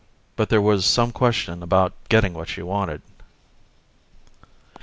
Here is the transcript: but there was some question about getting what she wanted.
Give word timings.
but 0.35 0.49
there 0.49 0.63
was 0.63 0.83
some 0.83 1.11
question 1.11 1.61
about 1.61 1.93
getting 2.09 2.33
what 2.33 2.49
she 2.49 2.63
wanted. 2.63 3.03